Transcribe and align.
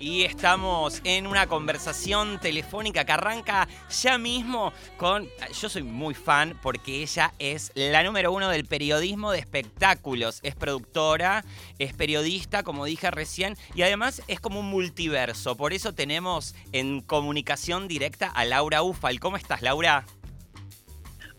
y 0.00 0.22
estamos 0.22 1.00
en 1.04 1.26
una 1.26 1.46
conversación 1.46 2.40
telefónica 2.40 3.04
que 3.04 3.12
arranca 3.12 3.68
ya 4.02 4.18
mismo 4.18 4.72
con... 4.96 5.28
Yo 5.60 5.68
soy 5.68 5.82
muy 5.82 6.14
fan 6.14 6.58
porque 6.62 7.02
ella 7.02 7.32
es 7.38 7.70
la 7.74 8.02
número 8.02 8.32
uno 8.32 8.48
del 8.48 8.64
periodismo 8.64 9.30
de 9.30 9.38
espectáculos. 9.38 10.40
Es 10.42 10.56
productora, 10.56 11.44
es 11.78 11.92
periodista, 11.92 12.62
como 12.62 12.86
dije 12.86 13.10
recién, 13.10 13.56
y 13.74 13.82
además 13.82 14.22
es 14.26 14.40
como 14.40 14.60
un 14.60 14.70
multiverso. 14.70 15.56
Por 15.56 15.74
eso 15.74 15.92
tenemos 15.92 16.54
en 16.72 17.02
comunicación 17.02 17.86
directa 17.86 18.28
a 18.28 18.44
Laura 18.46 18.82
Ufal. 18.82 19.20
¿Cómo 19.20 19.36
estás, 19.36 19.60
Laura? 19.60 20.06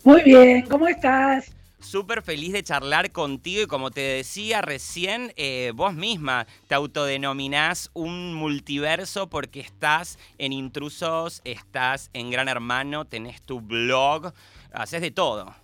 Muy 0.03 0.21
bien, 0.23 0.63
¿cómo 0.63 0.87
estás? 0.87 1.51
Súper 1.81 2.21
feliz 2.21 2.53
de 2.53 2.61
charlar 2.61 3.11
contigo 3.11 3.63
y 3.63 3.67
como 3.67 3.89
te 3.89 4.01
decía 4.01 4.61
recién, 4.61 5.33
eh, 5.35 5.73
vos 5.75 5.95
misma 5.95 6.45
te 6.67 6.75
autodenominás 6.75 7.89
un 7.93 8.35
multiverso 8.35 9.29
porque 9.29 9.61
estás 9.61 10.19
en 10.37 10.53
Intrusos, 10.53 11.41
estás 11.43 12.11
en 12.13 12.29
Gran 12.29 12.47
Hermano, 12.47 13.05
tenés 13.05 13.41
tu 13.41 13.61
blog, 13.61 14.31
haces 14.71 15.01
de 15.01 15.09
todo. 15.09 15.55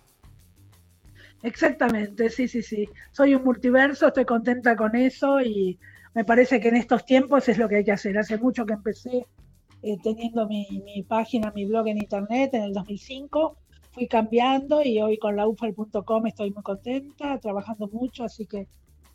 Exactamente, 1.44 2.30
sí, 2.30 2.48
sí, 2.48 2.62
sí. 2.62 2.88
Soy 3.12 3.36
un 3.36 3.44
multiverso, 3.44 4.08
estoy 4.08 4.24
contenta 4.24 4.74
con 4.74 4.96
eso 4.96 5.40
y 5.40 5.78
me 6.14 6.24
parece 6.24 6.58
que 6.58 6.68
en 6.68 6.76
estos 6.76 7.06
tiempos 7.06 7.48
es 7.48 7.58
lo 7.58 7.68
que 7.68 7.76
hay 7.76 7.84
que 7.84 7.92
hacer. 7.92 8.18
Hace 8.18 8.38
mucho 8.38 8.66
que 8.66 8.72
empecé 8.72 9.24
eh, 9.84 9.96
teniendo 10.02 10.48
mi, 10.48 10.66
mi 10.84 11.04
página, 11.04 11.52
mi 11.54 11.64
blog 11.64 11.86
en 11.86 11.98
internet 11.98 12.50
en 12.54 12.64
el 12.64 12.72
2005 12.72 13.56
fui 13.98 14.06
cambiando 14.06 14.80
y 14.84 15.00
hoy 15.00 15.18
con 15.18 15.34
laufal.com 15.34 16.26
estoy 16.26 16.52
muy 16.52 16.62
contenta, 16.62 17.36
trabajando 17.40 17.88
mucho, 17.88 18.22
así 18.22 18.46
que 18.46 18.68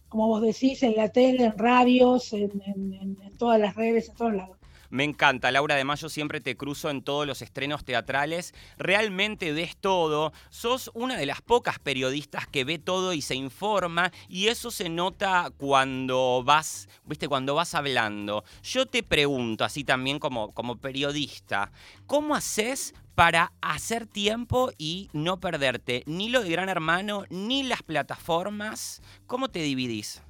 como 0.09 0.27
vos 0.27 0.41
decís, 0.41 0.83
en 0.83 0.95
la 0.95 1.07
tele, 1.07 1.45
en 1.45 1.57
radios, 1.57 2.33
en, 2.33 3.17
todas 3.39 3.59
las 3.59 3.75
redes, 3.75 4.09
en 4.09 4.15
todos 4.15 4.33
lados. 4.33 4.57
Me 4.89 5.05
encanta, 5.05 5.49
Laura. 5.49 5.73
Además, 5.73 6.01
yo 6.01 6.09
siempre 6.09 6.39
te 6.39 6.55
cruzo 6.55 6.91
en 6.91 7.01
todos 7.01 7.25
los 7.25 7.41
estrenos 7.41 7.83
teatrales. 7.83 8.53
Realmente 8.77 9.51
ves 9.53 9.75
todo. 9.75 10.33
Sos 10.51 10.91
una 10.93 11.17
de 11.17 11.25
las 11.25 11.41
pocas 11.41 11.79
periodistas 11.79 12.45
que 12.45 12.63
ve 12.63 12.77
todo 12.77 13.13
y 13.13 13.23
se 13.23 13.33
informa. 13.33 14.11
Y 14.29 14.49
eso 14.49 14.69
se 14.69 14.89
nota 14.89 15.51
cuando 15.57 16.43
vas, 16.45 16.89
viste, 17.05 17.27
cuando 17.27 17.55
vas 17.55 17.73
hablando. 17.73 18.43
Yo 18.61 18.85
te 18.85 19.01
pregunto, 19.01 19.63
así 19.63 19.83
también 19.83 20.19
como, 20.19 20.53
como 20.53 20.75
periodista, 20.75 21.71
¿cómo 22.05 22.35
haces 22.35 22.93
para 23.15 23.53
hacer 23.61 24.07
tiempo 24.07 24.71
y 24.77 25.09
no 25.13 25.39
perderte 25.39 26.03
ni 26.05 26.29
lo 26.29 26.41
de 26.41 26.49
Gran 26.49 26.69
Hermano 26.69 27.25
ni 27.29 27.63
las 27.63 27.83
plataformas? 27.83 29.01
¿Cómo 29.27 29.49
te 29.49 29.59
dividís? 29.59 30.21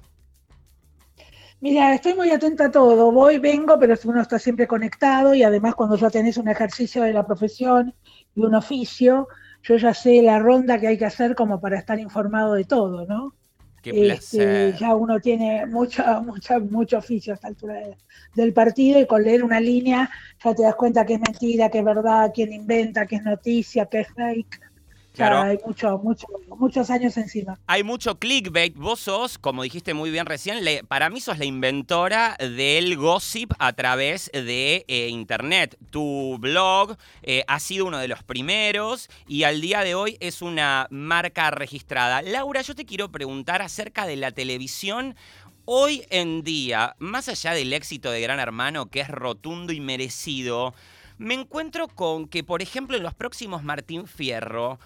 Mira, 1.60 1.94
estoy 1.94 2.14
muy 2.14 2.30
atenta 2.30 2.66
a 2.66 2.70
todo. 2.70 3.10
Voy, 3.10 3.38
vengo, 3.38 3.78
pero 3.78 3.94
uno 4.04 4.20
está 4.20 4.38
siempre 4.38 4.66
conectado 4.66 5.34
y 5.34 5.42
además 5.42 5.74
cuando 5.74 5.96
ya 5.96 6.10
tenés 6.10 6.36
un 6.36 6.48
ejercicio 6.48 7.02
de 7.02 7.12
la 7.12 7.26
profesión 7.26 7.94
y 8.34 8.42
un 8.42 8.54
oficio, 8.54 9.28
yo 9.62 9.76
ya 9.76 9.94
sé 9.94 10.20
la 10.22 10.38
ronda 10.38 10.78
que 10.78 10.88
hay 10.88 10.98
que 10.98 11.06
hacer 11.06 11.34
como 11.34 11.60
para 11.60 11.78
estar 11.78 11.98
informado 11.98 12.54
de 12.54 12.64
todo, 12.64 13.06
¿no? 13.06 13.34
Qué 13.84 14.12
este, 14.12 14.74
ya 14.80 14.94
uno 14.94 15.20
tiene 15.20 15.66
mucho, 15.66 16.02
mucho, 16.22 16.58
mucho 16.58 16.96
oficio 16.96 17.34
a 17.34 17.36
esta 17.36 17.48
altura 17.48 17.80
del 18.34 18.54
partido 18.54 18.98
y 18.98 19.06
con 19.06 19.22
leer 19.22 19.44
una 19.44 19.60
línea 19.60 20.08
ya 20.42 20.54
te 20.54 20.62
das 20.62 20.74
cuenta 20.74 21.04
que 21.04 21.14
es 21.14 21.20
mentira, 21.20 21.68
que 21.68 21.80
es 21.80 21.84
verdad, 21.84 22.30
quién 22.34 22.50
inventa, 22.52 23.06
que 23.06 23.16
es 23.16 23.22
noticia, 23.22 23.84
que 23.84 24.00
es 24.00 24.08
fake 24.08 24.60
Claro. 25.14 25.42
hay 25.42 25.58
mucho, 25.64 25.98
mucho, 25.98 26.26
muchos 26.58 26.90
años 26.90 27.16
encima. 27.16 27.58
Hay 27.66 27.84
mucho 27.84 28.18
clickbait. 28.18 28.76
Vos 28.76 28.98
sos, 28.98 29.38
como 29.38 29.62
dijiste 29.62 29.94
muy 29.94 30.10
bien 30.10 30.26
recién, 30.26 30.58
para 30.88 31.08
mí 31.08 31.20
sos 31.20 31.38
la 31.38 31.44
inventora 31.44 32.36
del 32.38 32.96
gossip 32.96 33.52
a 33.60 33.72
través 33.74 34.30
de 34.32 34.84
eh, 34.88 35.08
Internet. 35.08 35.78
Tu 35.90 36.36
blog 36.40 36.96
eh, 37.22 37.44
ha 37.46 37.60
sido 37.60 37.86
uno 37.86 37.98
de 37.98 38.08
los 38.08 38.24
primeros 38.24 39.08
y 39.28 39.44
al 39.44 39.60
día 39.60 39.80
de 39.80 39.94
hoy 39.94 40.16
es 40.18 40.42
una 40.42 40.88
marca 40.90 41.52
registrada. 41.52 42.20
Laura, 42.20 42.62
yo 42.62 42.74
te 42.74 42.84
quiero 42.84 43.12
preguntar 43.12 43.62
acerca 43.62 44.06
de 44.06 44.16
la 44.16 44.32
televisión. 44.32 45.14
Hoy 45.64 46.04
en 46.10 46.42
día, 46.42 46.96
más 46.98 47.28
allá 47.28 47.52
del 47.52 47.72
éxito 47.72 48.10
de 48.10 48.20
Gran 48.20 48.40
Hermano, 48.40 48.86
que 48.86 49.00
es 49.00 49.08
rotundo 49.08 49.72
y 49.72 49.80
merecido, 49.80 50.74
me 51.16 51.34
encuentro 51.34 51.88
con 51.88 52.26
que, 52.26 52.42
por 52.42 52.60
ejemplo, 52.60 52.96
en 52.96 53.02
los 53.02 53.14
próximos 53.14 53.62
Martín 53.62 54.06
Fierro, 54.06 54.78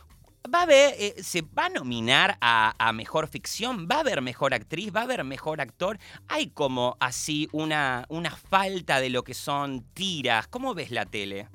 va 0.52 0.60
a 0.60 0.62
haber, 0.62 0.94
eh, 0.98 1.14
se 1.22 1.42
va 1.42 1.66
a 1.66 1.68
nominar 1.68 2.36
a, 2.40 2.92
mejor 2.92 3.28
ficción, 3.28 3.86
va 3.90 3.96
a 3.96 4.00
haber 4.00 4.22
mejor 4.22 4.54
actriz, 4.54 4.94
va 4.94 5.00
a 5.00 5.04
haber 5.04 5.24
mejor 5.24 5.60
actor. 5.60 5.98
Hay 6.28 6.48
como 6.48 6.96
así 7.00 7.48
una, 7.52 8.06
una 8.08 8.30
falta 8.30 9.00
de 9.00 9.10
lo 9.10 9.22
que 9.22 9.34
son 9.34 9.84
tiras. 9.94 10.48
¿Cómo 10.48 10.74
ves 10.74 10.90
la 10.90 11.06
tele? 11.06 11.48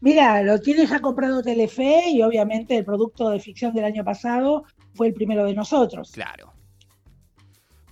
Mira, 0.00 0.42
lo 0.42 0.60
tienes 0.60 0.90
ya 0.90 1.00
comprado 1.00 1.42
Telefe 1.42 2.10
y 2.10 2.22
obviamente 2.22 2.76
el 2.76 2.84
producto 2.84 3.30
de 3.30 3.38
ficción 3.38 3.72
del 3.72 3.84
año 3.84 4.04
pasado 4.04 4.64
fue 4.94 5.08
el 5.08 5.14
primero 5.14 5.44
de 5.44 5.54
nosotros. 5.54 6.10
Claro. 6.12 6.52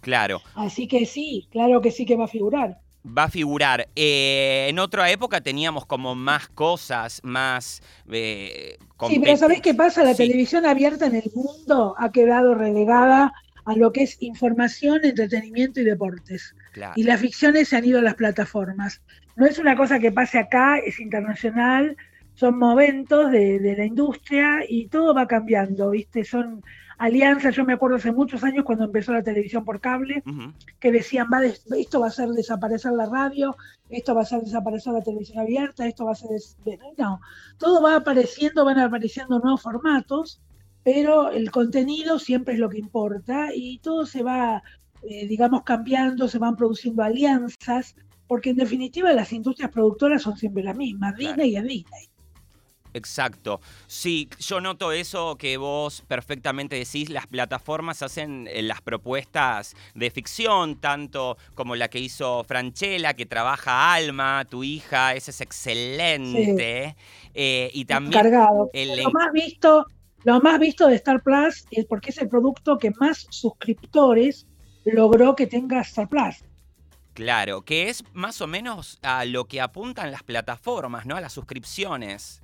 Claro. 0.01 0.41
Así 0.55 0.89
que 0.89 1.07
sí, 1.07 1.47
claro 1.51 1.81
que 1.81 1.91
sí 1.91 2.07
que 2.07 2.17
va 2.17 2.25
a 2.25 2.29
figurar 2.29 2.79
va 3.07 3.25
a 3.25 3.29
figurar. 3.29 3.89
Eh, 3.97 4.67
en 4.69 4.79
otra 4.79 5.11
época 5.11 5.41
teníamos 5.41 5.87
como 5.87 6.15
más 6.15 6.49
cosas, 6.49 7.21
más... 7.23 7.83
Eh, 8.11 8.77
sí, 9.09 9.21
pero 9.21 9.37
¿sabés 9.37 9.61
qué 9.61 9.75
pasa? 9.75 10.05
La 10.05 10.15
televisión 10.15 10.67
abierta 10.67 11.07
en 11.07 11.17
el 11.17 11.31
mundo 11.35 11.95
ha 11.99 12.13
quedado 12.13 12.55
relegada 12.55 13.33
a 13.65 13.75
lo 13.75 13.93
que 13.93 14.03
es 14.03 14.17
información, 14.21 15.01
entretenimiento 15.05 15.81
y 15.81 15.85
deportes. 15.85 16.55
Y 16.97 17.03
las 17.05 17.21
ficciones 17.21 17.69
se 17.69 17.77
han 17.77 17.85
ido 17.85 17.99
a 17.99 18.03
las 18.03 18.15
plataformas. 18.15 19.03
No 19.37 19.47
es 19.47 19.59
una 19.59 19.77
cosa 19.77 19.99
que 19.99 20.13
pase 20.13 20.39
acá, 20.39 20.79
es 20.79 21.01
internacional, 21.01 21.97
son 22.35 22.59
momentos 22.59 23.31
de, 23.31 23.59
de 23.59 23.77
la 23.77 23.85
industria 23.85 24.61
y 24.69 24.89
todo 24.89 25.15
va 25.15 25.27
cambiando, 25.27 25.91
¿viste? 25.91 26.25
Son 26.25 26.63
Alianza, 27.01 27.49
yo 27.49 27.65
me 27.65 27.73
acuerdo 27.73 27.97
hace 27.97 28.13
muchos 28.13 28.45
años 28.45 28.63
cuando 28.63 28.85
empezó 28.85 29.15
la 29.15 29.23
televisión 29.23 29.65
por 29.65 29.81
cable, 29.81 30.23
que 30.79 30.93
decían, 30.93 31.29
va 31.33 31.43
esto 31.43 31.99
va 31.99 32.07
a 32.07 32.09
hacer 32.11 32.29
desaparecer 32.29 32.93
la 32.93 33.07
radio, 33.07 33.57
esto 33.89 34.15
va 34.15 34.21
a 34.21 34.25
hacer 34.25 34.43
desaparecer 34.43 34.93
la 34.93 35.01
televisión 35.01 35.39
abierta, 35.39 35.87
esto 35.87 36.05
va 36.05 36.11
a 36.11 36.13
hacer... 36.13 36.29
No, 36.99 37.19
todo 37.57 37.83
va 37.83 37.97
apareciendo, 37.97 38.67
van 38.67 38.81
apareciendo 38.81 39.39
nuevos 39.39 39.63
formatos, 39.63 40.43
pero 40.83 41.31
el 41.31 41.51
contenido 41.51 42.19
siempre 42.19 42.53
es 42.53 42.61
lo 42.61 42.69
que 42.69 42.81
importa 42.81 43.49
y 43.55 43.79
todo 43.79 44.05
se 44.05 44.23
va, 44.23 44.63
eh, 45.03 45.27
digamos, 45.27 45.63
cambiando, 45.63 46.29
se 46.29 46.39
van 46.39 46.55
produciendo 46.55 47.03
alianzas, 47.03 47.97
porque 48.27 48.51
en 48.51 48.57
definitiva 48.57 49.11
las 49.15 49.33
industrias 49.33 49.71
productoras 49.71 50.21
son 50.21 50.37
siempre 50.37 50.63
las 50.63 50.77
mismas, 50.77 51.17
Disney 51.17 51.57
y 51.57 51.63
Disney. 51.63 52.10
Exacto. 52.95 53.61
Sí, 53.87 54.29
yo 54.39 54.61
noto 54.61 54.93
eso 54.93 55.37
que 55.37 55.57
vos 55.57 56.03
perfectamente 56.07 56.77
decís, 56.77 57.11
las 57.11 57.27
plataformas 57.27 58.03
hacen 58.03 58.49
eh, 58.51 58.63
las 58.63 58.81
propuestas 58.81 59.75
de 59.95 60.11
ficción, 60.11 60.77
tanto 60.81 61.37
como 61.55 61.77
la 61.77 61.89
que 61.89 61.99
hizo 61.99 62.45
Franchella, 62.45 63.15
que 63.15 63.27
trabaja 63.27 63.95
Alma, 63.95 64.45
tu 64.49 64.65
hija, 64.65 65.15
ese 65.15 65.31
es 65.31 65.41
excelente. 65.41 66.97
Eh, 67.35 67.71
y 67.73 67.85
también... 67.85 68.31
Lo 68.33 69.11
más 69.11 69.33
visto... 69.33 69.87
Lo 70.23 70.39
más 70.41 70.59
visto 70.59 70.87
de 70.87 70.97
Star 70.97 71.23
Plus 71.23 71.65
es 71.71 71.87
porque 71.87 72.11
es 72.11 72.19
el 72.19 72.29
producto 72.29 72.77
que 72.77 72.91
más 73.01 73.27
suscriptores 73.31 74.47
logró 74.85 75.35
que 75.35 75.47
tenga 75.47 75.81
Star 75.81 76.09
Plus. 76.11 76.45
Claro, 77.15 77.63
que 77.63 77.89
es 77.89 78.05
más 78.13 78.41
o 78.41 78.47
menos 78.47 78.99
a 79.03 79.25
lo 79.25 79.47
que 79.47 79.61
apuntan 79.61 80.11
las 80.11 80.23
plataformas, 80.23 81.07
¿no? 81.07 81.17
A 81.17 81.21
las 81.21 81.33
suscripciones 81.33 82.43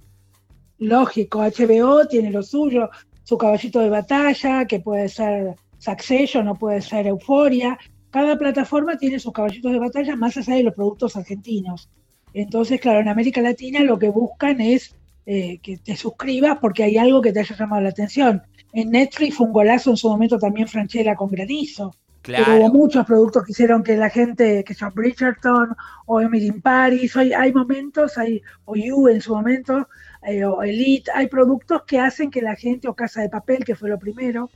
lógico, 0.79 1.41
HBO 1.41 2.07
tiene 2.07 2.31
lo 2.31 2.43
suyo, 2.43 2.91
su 3.23 3.37
caballito 3.37 3.81
de 3.81 3.91
batalla, 3.91 4.67
que 4.67 4.81
puede 4.81 5.09
ser 5.09 5.57
Succession 5.79 6.49
o 6.49 6.55
puede 6.55 6.81
ser 6.81 7.07
Euforia. 7.07 7.79
Cada 8.11 8.37
plataforma 8.37 8.97
tiene 8.97 9.19
sus 9.19 9.33
caballitos 9.33 9.73
de 9.73 9.79
batalla 9.79 10.17
más 10.17 10.37
allá 10.37 10.55
de 10.55 10.63
los 10.63 10.75
productos 10.75 11.17
argentinos. 11.17 11.91
Entonces, 12.33 12.81
claro, 12.81 13.01
en 13.01 13.09
América 13.09 13.41
Latina 13.41 13.81
lo 13.81 13.99
que 13.99 14.09
buscan 14.09 14.61
es 14.61 14.95
eh, 15.25 15.59
que 15.63 15.79
te 15.79 15.97
suscribas 15.97 16.59
porque 16.61 16.85
hay 16.85 16.99
algo 16.99 17.21
que 17.21 17.33
te 17.33 17.41
haya 17.41 17.57
llamado 17.57 17.83
la 17.83 17.89
atención. 17.89 18.43
En 18.73 18.91
Netflix 18.91 19.37
fue 19.37 19.47
un 19.47 19.53
golazo 19.53 19.91
en 19.91 19.97
su 19.97 20.09
momento 20.09 20.39
también 20.39 20.69
Franchella 20.69 21.17
con 21.17 21.31
Granizo. 21.31 21.95
Claro. 22.23 22.57
hubo 22.57 22.73
muchos 22.73 23.07
productos 23.07 23.45
que 23.45 23.53
hicieron 23.53 23.85
que 23.85 23.97
la 23.97 24.11
gente, 24.11 24.65
que 24.65 24.75
son 24.75 24.93
Bridgerton 24.93 25.77
o 26.07 26.21
Emily 26.21 26.49
in 26.49 26.61
Paris, 26.61 27.17
hay, 27.17 27.33
hay 27.33 27.53
momentos, 27.53 28.19
hay, 28.19 28.43
o 28.65 28.75
You 28.75 29.07
en 29.07 29.21
su 29.21 29.33
momento, 29.33 29.89
eh, 30.27 30.45
o 30.45 30.63
Elite, 30.63 31.11
hay 31.15 31.29
productos 31.29 31.83
que 31.87 32.01
hacen 32.01 32.33
que 32.33 32.43
la 32.43 32.57
gente, 32.57 32.89
o 32.89 32.95
Casa 32.95 33.23
de 33.23 33.29
Papel, 33.29 33.65
que 33.65 33.77
fue 33.77 33.89
lo 33.89 33.99
primero. 33.99 34.51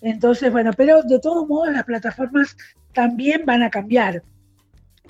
Entonces, 0.00 0.50
bueno, 0.50 0.72
pero 0.76 1.02
de 1.04 1.20
todos 1.20 1.46
modos 1.46 1.72
las 1.72 1.84
plataformas 1.84 2.56
también 2.92 3.44
van 3.46 3.62
a 3.62 3.70
cambiar, 3.70 4.24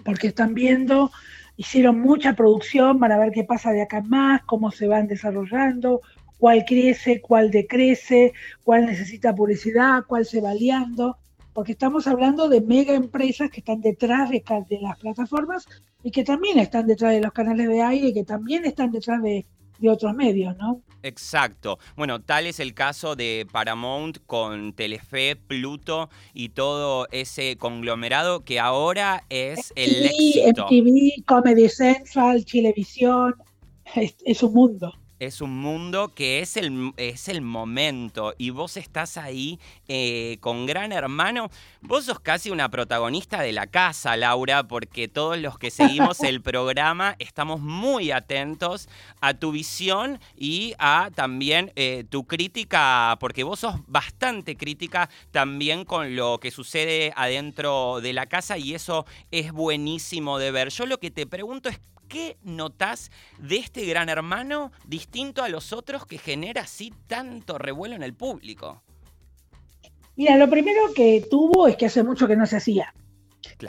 porque 0.04 0.26
están 0.28 0.52
viendo, 0.52 1.10
hicieron 1.56 1.98
mucha 1.98 2.34
producción, 2.34 3.00
van 3.00 3.12
a 3.12 3.18
ver 3.18 3.32
qué 3.32 3.44
pasa 3.44 3.72
de 3.72 3.80
acá 3.80 3.98
en 3.98 4.10
más, 4.10 4.42
cómo 4.42 4.70
se 4.70 4.86
van 4.86 5.08
desarrollando, 5.08 6.02
cuál 6.38 6.66
crece, 6.66 7.22
cuál 7.22 7.50
decrece, 7.50 8.34
cuál 8.64 8.84
necesita 8.84 9.34
publicidad, 9.34 10.04
cuál 10.06 10.26
se 10.26 10.42
va 10.42 10.52
liando. 10.52 11.16
porque 11.54 11.72
estamos 11.72 12.06
hablando 12.06 12.48
de 12.48 12.60
mega 12.60 12.94
empresas 12.94 13.50
que 13.50 13.60
están 13.60 13.80
detrás 13.80 14.30
de, 14.30 14.42
de 14.68 14.80
las 14.80 14.98
plataformas 14.98 15.66
y 16.02 16.10
que 16.10 16.24
también 16.24 16.58
están 16.58 16.86
detrás 16.86 17.12
de 17.12 17.20
los 17.20 17.32
canales 17.32 17.68
de 17.68 17.82
aire 17.82 18.12
que 18.12 18.24
también 18.24 18.64
están 18.64 18.90
detrás 18.90 19.22
de, 19.22 19.46
de 19.82 19.90
otros 19.90 20.14
medios, 20.14 20.56
¿no? 20.56 20.80
Exacto. 21.02 21.78
Bueno, 21.96 22.20
tal 22.20 22.46
es 22.46 22.60
el 22.60 22.74
caso 22.74 23.16
de 23.16 23.46
Paramount 23.50 24.18
con 24.24 24.72
Telefe, 24.72 25.36
Pluto 25.36 26.08
y 26.32 26.50
todo 26.50 27.08
ese 27.10 27.56
conglomerado 27.56 28.44
que 28.44 28.60
ahora 28.60 29.24
es 29.28 29.72
el 29.76 30.06
éxito. 30.06 30.66
MTV, 30.66 31.24
Comedy 31.26 31.68
Central, 31.68 32.44
Chilevisión, 32.44 33.34
es 34.24 34.42
un 34.42 34.54
mundo 34.54 34.94
es 35.26 35.40
un 35.40 35.56
mundo 35.56 36.12
que 36.14 36.40
es 36.40 36.56
el, 36.56 36.92
es 36.96 37.28
el 37.28 37.42
momento 37.42 38.34
y 38.38 38.50
vos 38.50 38.76
estás 38.76 39.16
ahí 39.16 39.60
eh, 39.86 40.38
con 40.40 40.66
Gran 40.66 40.90
Hermano. 40.90 41.48
Vos 41.80 42.06
sos 42.06 42.18
casi 42.18 42.50
una 42.50 42.70
protagonista 42.70 43.40
de 43.40 43.52
la 43.52 43.68
casa, 43.68 44.16
Laura, 44.16 44.66
porque 44.66 45.06
todos 45.06 45.38
los 45.38 45.58
que 45.58 45.70
seguimos 45.70 46.20
el 46.24 46.42
programa 46.42 47.14
estamos 47.20 47.60
muy 47.60 48.10
atentos 48.10 48.88
a 49.20 49.34
tu 49.34 49.52
visión 49.52 50.18
y 50.36 50.74
a 50.78 51.10
también 51.14 51.72
eh, 51.76 52.04
tu 52.10 52.26
crítica, 52.26 53.16
porque 53.20 53.44
vos 53.44 53.60
sos 53.60 53.76
bastante 53.86 54.56
crítica 54.56 55.08
también 55.30 55.84
con 55.84 56.16
lo 56.16 56.40
que 56.40 56.50
sucede 56.50 57.12
adentro 57.14 58.00
de 58.00 58.12
la 58.12 58.26
casa 58.26 58.58
y 58.58 58.74
eso 58.74 59.06
es 59.30 59.52
buenísimo 59.52 60.38
de 60.38 60.50
ver. 60.50 60.70
Yo 60.70 60.84
lo 60.86 60.98
que 60.98 61.12
te 61.12 61.26
pregunto 61.26 61.68
es 61.68 61.78
¿Qué 62.12 62.36
notas 62.42 63.10
de 63.38 63.56
este 63.56 63.86
gran 63.86 64.10
hermano 64.10 64.70
distinto 64.86 65.42
a 65.42 65.48
los 65.48 65.72
otros 65.72 66.04
que 66.04 66.18
genera 66.18 66.60
así 66.60 66.92
tanto 67.06 67.56
revuelo 67.56 67.94
en 67.94 68.02
el 68.02 68.12
público? 68.12 68.82
Mira, 70.14 70.36
lo 70.36 70.50
primero 70.50 70.92
que 70.94 71.26
tuvo 71.30 71.68
es 71.68 71.76
que 71.76 71.86
hace 71.86 72.02
mucho 72.02 72.28
que 72.28 72.36
no 72.36 72.44
se 72.44 72.58
hacía. 72.58 72.92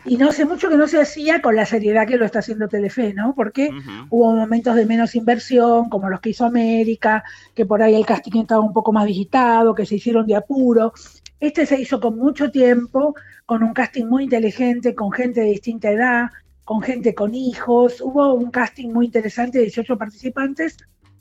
Y 0.04 0.18
no 0.18 0.28
hace 0.28 0.44
mucho 0.44 0.68
que 0.68 0.76
no 0.76 0.90
se 0.90 1.00
hacía 1.00 1.42
con 1.42 1.56
la 1.56 1.66
seriedad 1.66 2.06
que 2.06 2.18
lo 2.18 2.26
está 2.26 2.40
haciendo 2.40 2.68
Telefe, 2.68 3.14
¿no? 3.14 3.34
Porque 3.34 3.70
hubo 4.10 4.34
momentos 4.34 4.76
de 4.76 4.86
menos 4.86 5.16
inversión, 5.16 5.88
como 5.88 6.10
los 6.10 6.20
que 6.20 6.32
hizo 6.32 6.44
América, 6.44 7.24
que 7.56 7.66
por 7.66 7.82
ahí 7.82 7.96
el 7.96 8.06
casting 8.06 8.42
estaba 8.42 8.60
un 8.60 8.74
poco 8.74 8.92
más 8.92 9.06
digitado, 9.06 9.74
que 9.74 9.86
se 9.86 9.96
hicieron 9.96 10.28
de 10.28 10.36
apuro. 10.36 10.92
Este 11.40 11.66
se 11.66 11.80
hizo 11.80 12.02
con 12.02 12.18
mucho 12.18 12.52
tiempo, 12.52 13.16
con 13.46 13.64
un 13.64 13.74
casting 13.74 14.06
muy 14.06 14.26
inteligente, 14.26 14.96
con 14.96 15.14
gente 15.14 15.40
de 15.40 15.48
distinta 15.48 15.90
edad, 15.90 16.30
con 16.66 16.82
gente 16.82 17.14
con 17.14 17.36
hijos. 17.36 18.02
Hubo 18.02 18.34
un 18.34 18.52
casting 18.52 18.90
muy 18.90 19.08
interesante 19.08 19.58
de 19.58 19.66
18 19.66 19.98
participantes 19.98 20.78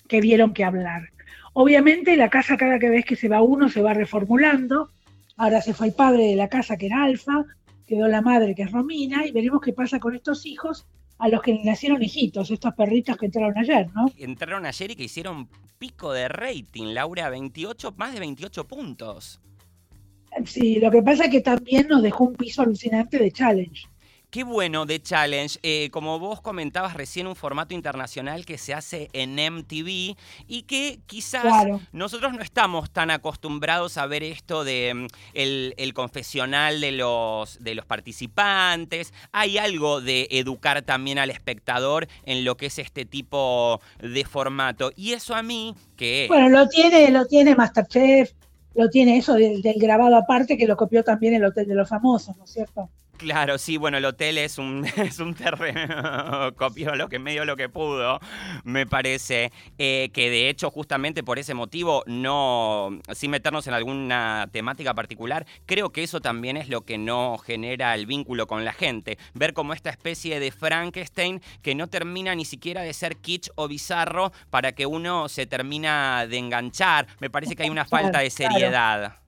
que 0.09 0.21
vieron 0.21 0.53
que 0.53 0.65
hablar. 0.65 1.11
Obviamente 1.55 2.17
la 2.17 2.31
casa 2.31 2.57
cada 2.57 2.79
vez 2.79 3.05
que 3.05 3.17
se 3.17 3.29
va 3.29 3.43
uno 3.43 3.69
se 3.69 3.83
va 3.83 3.95
reformulando. 3.95 4.91
Ahora 5.37 5.61
se 5.61 5.75
fue 5.75 5.89
el 5.89 5.95
padre 5.95 6.25
de 6.25 6.37
la 6.37 6.49
casa 6.49 6.77
que 6.77 6.87
era 6.87 7.05
Alfa, 7.05 7.45
quedó 7.87 8.09
la 8.09 8.23
madre 8.23 8.55
que 8.55 8.63
es 8.63 8.73
Romina 8.73 9.27
y 9.27 9.33
veremos 9.33 9.61
qué 9.61 9.73
pasa 9.73 9.99
con 9.99 10.15
estos 10.15 10.47
hijos 10.47 10.87
a 11.19 11.29
los 11.29 11.43
que 11.43 11.63
nacieron 11.63 12.03
hijitos, 12.03 12.51
estos 12.51 12.75
perritos 12.75 13.17
que 13.17 13.27
entraron 13.27 13.57
ayer, 13.57 13.89
¿no? 13.95 14.07
Entraron 14.19 14.67
ayer 14.67 14.91
y 14.91 14.97
que 14.97 15.05
hicieron 15.05 15.49
pico 15.79 16.13
de 16.13 16.29
rating, 16.29 16.95
Laura, 16.95 17.29
28, 17.29 17.95
más 17.97 18.15
de 18.15 18.21
28 18.21 18.67
puntos. 18.67 19.41
Sí, 20.47 20.81
lo 20.81 20.91
que 20.91 21.03
pasa 21.03 21.25
es 21.25 21.31
que 21.31 21.41
también 21.41 21.89
nos 21.89 22.03
dejó 22.03 22.25
un 22.25 22.35
piso 22.35 22.63
alucinante 22.63 23.19
de 23.19 23.31
challenge. 23.31 23.85
Qué 24.33 24.45
bueno 24.45 24.87
de 24.87 25.03
Challenge. 25.03 25.59
Eh, 25.63 25.91
como 25.91 26.19
vos 26.19 26.41
comentabas 26.41 26.95
recién, 26.95 27.27
un 27.27 27.37
formato 27.37 27.75
internacional 27.75 28.47
que 28.47 28.57
se 28.57 28.73
hace 28.73 29.11
en 29.13 29.35
MTV 29.35 30.17
y 30.49 30.63
que 30.67 31.01
quizás 31.05 31.67
nosotros 31.93 32.33
no 32.33 32.41
estamos 32.41 32.91
tan 32.91 33.11
acostumbrados 33.11 33.99
a 33.99 34.07
ver 34.07 34.23
esto 34.23 34.65
de 34.65 34.95
mm, 34.95 35.07
el, 35.35 35.93
confesional 35.93 36.81
de 36.81 36.93
los, 36.93 37.63
de 37.63 37.75
los 37.75 37.85
participantes. 37.85 39.13
Hay 39.33 39.59
algo 39.59 40.01
de 40.01 40.29
educar 40.31 40.81
también 40.81 41.19
al 41.19 41.29
espectador 41.29 42.09
en 42.25 42.47
lo 42.47 42.57
que 42.57 42.67
es 42.67 42.79
este 42.79 43.05
tipo 43.05 43.83
de 44.01 44.25
formato. 44.25 44.93
Y 44.97 45.13
eso 45.13 45.35
a 45.35 45.43
mí, 45.43 45.75
que... 45.95 46.25
Bueno, 46.29 46.49
lo 46.49 46.71
tiene, 46.71 47.11
lo 47.11 47.27
tiene 47.27 47.55
Masterchef, 47.55 48.33
lo 48.77 48.89
tiene 48.89 49.19
eso 49.19 49.35
del, 49.35 49.61
del 49.61 49.79
grabado 49.79 50.17
aparte 50.17 50.57
que 50.57 50.67
lo 50.67 50.79
copió 50.79 51.05
también 51.05 51.35
el 51.35 51.45
Hotel 51.45 51.69
de 51.69 51.75
los 51.75 51.91
Famosos, 51.91 52.35
¿no 52.39 52.45
es 52.45 52.51
cierto? 52.51 52.89
Claro, 53.23 53.57
sí, 53.57 53.77
bueno, 53.77 53.99
el 53.99 54.05
hotel 54.05 54.37
es 54.37 54.59
un, 54.59 54.85
es 54.97 55.21
un 55.21 55.35
terreno, 55.35 56.53
copió 56.57 56.97
lo 56.97 57.09
que 57.09 57.21
medio 57.21 57.45
lo 57.45 57.57
que 57.57 57.69
pudo, 57.69 58.19
me 58.65 58.85
parece, 58.85 59.53
eh, 59.79 60.11
que 60.13 60.29
de 60.29 60.49
hecho 60.49 60.73
justamente 60.73 61.23
por 61.23 61.39
ese 61.39 61.55
motivo, 61.55 62.03
no, 62.07 62.99
sin 63.15 63.31
meternos 63.31 63.69
en 63.69 63.75
alguna 63.75 64.49
temática 64.51 64.93
particular, 64.95 65.47
creo 65.67 65.91
que 65.93 66.03
eso 66.03 66.21
también 66.21 66.57
es 66.57 66.69
lo 66.69 66.81
que 66.81 66.99
no 66.99 67.39
genera 67.39 67.95
el 67.95 68.07
vínculo 68.07 68.49
con 68.49 68.65
la 68.65 68.73
gente, 68.73 69.19
ver 69.35 69.53
como 69.53 69.73
esta 69.73 69.91
especie 69.91 70.41
de 70.41 70.51
Frankenstein 70.51 71.41
que 71.63 71.77
no 71.77 71.87
termina 71.87 72.35
ni 72.35 72.45
siquiera 72.45 72.83
de 72.83 72.93
ser 72.93 73.19
kitsch 73.19 73.51
o 73.55 73.69
bizarro 73.69 74.33
para 74.51 74.73
que 74.73 74.85
uno 74.85 75.29
se 75.29 75.47
termina 75.47 76.27
de 76.27 76.39
enganchar, 76.39 77.07
me 77.21 77.31
parece 77.31 77.55
que 77.55 77.63
hay 77.63 77.71
una 77.71 77.85
falta 77.87 78.19
de 78.19 78.31
seriedad. 78.31 79.22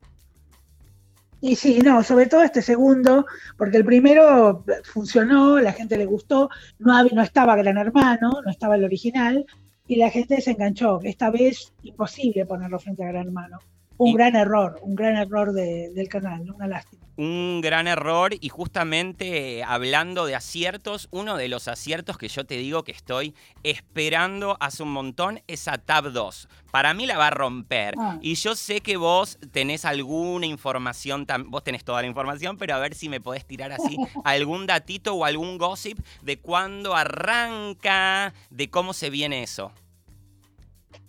Y 1.46 1.56
sí, 1.56 1.78
no, 1.80 2.02
sobre 2.02 2.24
todo 2.24 2.42
este 2.42 2.62
segundo, 2.62 3.26
porque 3.58 3.76
el 3.76 3.84
primero 3.84 4.64
funcionó, 4.82 5.60
la 5.60 5.74
gente 5.74 5.98
le 5.98 6.06
gustó, 6.06 6.48
no, 6.78 7.04
no 7.04 7.20
estaba 7.20 7.54
Gran 7.54 7.76
Hermano, 7.76 8.40
no 8.42 8.50
estaba 8.50 8.76
el 8.76 8.84
original, 8.84 9.44
y 9.86 9.96
la 9.96 10.08
gente 10.08 10.40
se 10.40 10.52
enganchó. 10.52 11.00
Esta 11.02 11.30
vez 11.30 11.74
imposible 11.82 12.46
ponerlo 12.46 12.78
frente 12.78 13.04
a 13.04 13.08
Gran 13.08 13.26
Hermano. 13.26 13.58
Un 13.96 14.14
gran 14.14 14.34
error, 14.34 14.78
un 14.82 14.94
gran 14.94 15.16
error 15.16 15.52
del 15.52 16.08
canal, 16.08 16.50
una 16.50 16.66
lástima 16.66 17.04
un 17.16 17.60
gran 17.62 17.86
error 17.86 18.34
y 18.40 18.48
justamente 18.48 19.62
hablando 19.64 20.26
de 20.26 20.34
aciertos, 20.34 21.08
uno 21.10 21.36
de 21.36 21.48
los 21.48 21.68
aciertos 21.68 22.18
que 22.18 22.28
yo 22.28 22.44
te 22.44 22.56
digo 22.56 22.82
que 22.82 22.92
estoy 22.92 23.34
esperando 23.62 24.56
hace 24.60 24.82
un 24.82 24.92
montón 24.92 25.40
es 25.46 25.68
a 25.68 25.78
Tab 25.78 26.10
2. 26.10 26.48
Para 26.70 26.92
mí 26.92 27.06
la 27.06 27.16
va 27.16 27.28
a 27.28 27.30
romper. 27.30 27.94
Ah. 27.98 28.18
Y 28.20 28.34
yo 28.34 28.56
sé 28.56 28.80
que 28.80 28.96
vos 28.96 29.38
tenés 29.52 29.84
alguna 29.84 30.46
información, 30.46 31.26
vos 31.46 31.62
tenés 31.62 31.84
toda 31.84 32.02
la 32.02 32.08
información, 32.08 32.56
pero 32.56 32.74
a 32.74 32.78
ver 32.78 32.94
si 32.94 33.08
me 33.08 33.20
podés 33.20 33.46
tirar 33.46 33.72
así 33.72 33.96
algún 34.24 34.66
datito 34.66 35.14
o 35.14 35.24
algún 35.24 35.58
gossip 35.58 35.98
de 36.22 36.38
cuándo 36.38 36.96
arranca, 36.96 38.34
de 38.50 38.70
cómo 38.70 38.92
se 38.92 39.10
viene 39.10 39.42
eso. 39.42 39.72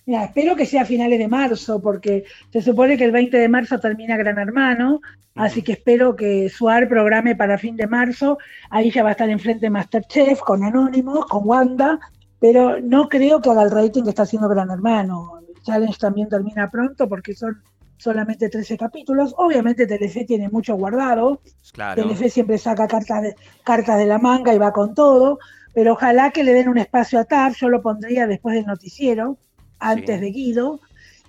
Mira, 0.05 0.25
espero 0.25 0.55
que 0.55 0.67
sea 0.67 0.83
a 0.83 0.85
finales 0.85 1.17
de 1.17 1.27
marzo, 1.27 1.81
porque 1.81 2.25
se 2.51 2.61
supone 2.61 2.95
que 2.95 3.05
el 3.05 3.11
20 3.11 3.37
de 3.37 3.49
marzo 3.49 3.79
termina 3.79 4.17
Gran 4.17 4.37
Hermano, 4.37 5.01
así 5.33 5.63
que 5.63 5.71
espero 5.71 6.15
que 6.15 6.47
Suar 6.49 6.87
programe 6.87 7.35
para 7.35 7.57
fin 7.57 7.75
de 7.75 7.87
marzo. 7.87 8.37
Ahí 8.69 8.91
ya 8.91 9.01
va 9.01 9.09
a 9.09 9.11
estar 9.13 9.29
enfrente 9.29 9.69
Masterchef, 9.69 10.41
con 10.41 10.63
Anónimos, 10.63 11.25
con 11.25 11.47
Wanda, 11.47 11.99
pero 12.39 12.79
no 12.81 13.09
creo 13.09 13.41
que 13.41 13.49
haga 13.49 13.63
el 13.63 13.71
rating 13.71 14.03
que 14.03 14.09
está 14.09 14.23
haciendo 14.23 14.47
Gran 14.47 14.69
Hermano. 14.69 15.39
El 15.47 15.61
challenge 15.63 15.97
también 15.99 16.29
termina 16.29 16.69
pronto 16.69 17.09
porque 17.09 17.33
son 17.33 17.63
solamente 17.97 18.49
13 18.49 18.77
capítulos. 18.77 19.33
Obviamente 19.37 19.87
Telefe 19.87 20.23
tiene 20.23 20.49
mucho 20.49 20.75
guardado. 20.75 21.41
Claro. 21.73 22.03
Telefe 22.03 22.29
siempre 22.29 22.59
saca 22.59 22.87
cartas 22.87 23.23
de, 23.23 23.35
cartas 23.63 23.97
de 23.97 24.05
la 24.05 24.19
manga 24.19 24.53
y 24.53 24.59
va 24.59 24.71
con 24.71 24.93
todo, 24.93 25.39
pero 25.73 25.93
ojalá 25.93 26.29
que 26.29 26.43
le 26.43 26.53
den 26.53 26.69
un 26.69 26.77
espacio 26.77 27.19
a 27.19 27.23
TAR, 27.23 27.53
yo 27.55 27.69
lo 27.69 27.81
pondría 27.81 28.27
después 28.27 28.53
del 28.53 28.67
noticiero 28.67 29.39
antes 29.79 30.21
de 30.21 30.31
Guido, 30.31 30.79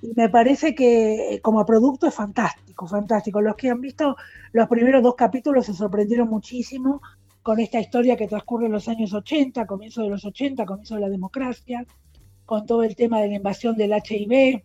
y 0.03 0.13
me 0.15 0.29
parece 0.29 0.75
que 0.75 1.35
eh, 1.35 1.41
como 1.41 1.65
producto 1.65 2.07
es 2.07 2.15
fantástico, 2.15 2.87
fantástico. 2.87 3.41
Los 3.41 3.57
que 3.57 3.71
han 3.71 3.81
visto 3.81 4.17
los 4.53 4.69
primeros 4.69 5.03
dos 5.03 5.15
capítulos 5.15 5.67
se 5.67 5.75
sorprendieron 5.75 6.29
muchísimo 6.29 7.01
con 7.43 7.61
esta 7.61 7.81
historia 7.81 8.17
que 8.17 8.27
transcurre 8.27 8.67
en 8.67 8.73
los 8.73 8.89
años 8.89 9.13
80, 9.13 9.67
comienzo 9.67 10.03
de 10.03 10.09
los 10.09 10.25
80, 10.25 10.67
comienzo 10.67 10.97
de 10.97 11.01
la 11.01 11.09
democracia, 11.09 11.87
con 12.45 12.67
todo 12.67 12.83
el 12.83 12.97
tema 12.97 13.21
de 13.21 13.29
la 13.29 13.35
invasión 13.37 13.77
del 13.77 13.93
HIV, 13.93 14.63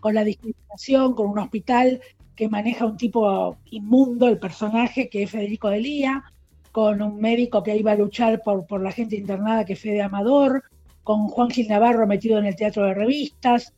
con 0.00 0.14
la 0.14 0.24
discriminación, 0.24 1.14
con 1.14 1.30
un 1.30 1.38
hospital 1.38 2.00
que 2.36 2.48
maneja 2.48 2.86
un 2.86 2.96
tipo 2.96 3.56
inmundo, 3.70 4.28
el 4.28 4.38
personaje 4.38 5.08
que 5.08 5.24
es 5.24 5.30
Federico 5.30 5.68
Delía, 5.68 6.24
con 6.72 7.00
un 7.02 7.20
médico 7.20 7.62
que 7.62 7.76
iba 7.76 7.92
a 7.92 7.96
luchar 7.96 8.42
por, 8.42 8.66
por 8.66 8.82
la 8.82 8.92
gente 8.92 9.16
internada 9.16 9.64
que 9.64 9.74
es 9.74 9.80
Fede 9.80 10.02
Amador, 10.02 10.64
con 11.04 11.28
Juan 11.28 11.50
Gil 11.50 11.68
Navarro 11.68 12.06
metido 12.06 12.38
en 12.38 12.46
el 12.46 12.56
teatro 12.56 12.84
de 12.84 12.94
revistas, 12.94 13.72